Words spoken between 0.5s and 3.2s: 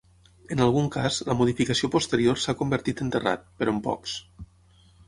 En algun cas, la modificació posterior s'ha convertit en